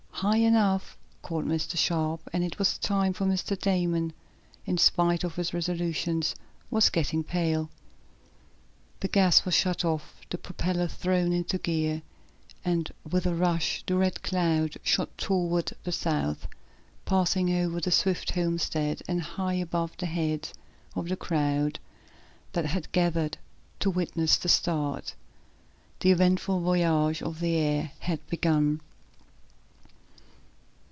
[0.21, 1.75] "High enough!" called Mr.
[1.75, 3.59] Sharp, and it was time, for Mr.
[3.59, 4.13] Damon,
[4.67, 6.21] in spite of his resolution,
[6.69, 7.71] was getting pale.
[8.99, 12.03] The gas was shut off, the propellers thrown into gear,
[12.63, 16.45] and, with a rush the Red Cloud shot toward the south,
[17.03, 20.53] passing over the Swift homestead, and high above the heads
[20.95, 21.79] of the crowd
[22.53, 23.39] that had gathered
[23.79, 25.15] to witness the start.
[26.01, 28.81] The eventful voyage of the air had begun.